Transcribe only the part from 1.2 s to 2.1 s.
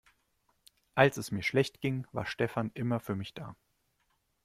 mir schlecht ging,